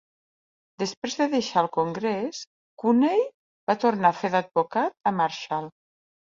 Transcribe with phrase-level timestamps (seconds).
[0.83, 2.41] Després de deixar el Congrés,
[2.85, 3.23] Cooney
[3.73, 5.75] va tornar a fer d'advocat a Marshall.